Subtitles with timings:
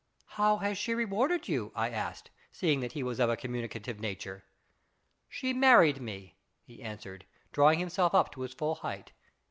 [0.39, 4.43] "How has she rewarded you?" I asked, seeing that he was of a communicative nature."
[5.29, 9.11] She married me," he answered, drawing himself up to his full height.